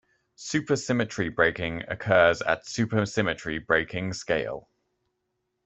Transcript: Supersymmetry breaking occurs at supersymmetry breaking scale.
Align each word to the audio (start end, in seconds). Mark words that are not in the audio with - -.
Supersymmetry 0.35 1.29
breaking 1.29 1.83
occurs 1.87 2.41
at 2.41 2.65
supersymmetry 2.65 3.63
breaking 3.63 4.13
scale. 4.13 4.67